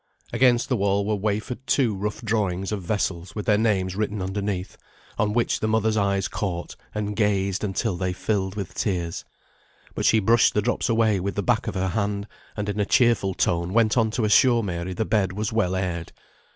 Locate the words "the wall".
0.67-1.05